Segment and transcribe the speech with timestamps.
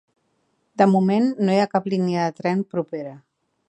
[0.83, 3.19] De moment no hi ha cap línia de tren propera.